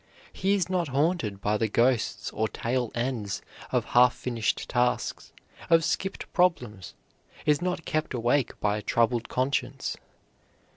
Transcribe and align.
He 0.33 0.55
is 0.55 0.67
not 0.67 0.87
haunted 0.87 1.41
by 1.41 1.57
the 1.57 1.67
ghosts 1.67 2.31
or 2.31 2.47
tail 2.47 2.91
ends 2.95 3.43
of 3.71 3.85
half 3.93 4.15
finished 4.15 4.67
tasks, 4.67 5.31
of 5.69 5.83
skipped 5.83 6.33
problems; 6.33 6.95
is 7.45 7.61
not 7.61 7.85
kept 7.85 8.15
awake 8.15 8.59
by 8.59 8.77
a 8.77 8.81
troubled 8.81 9.29
conscience. 9.29 9.97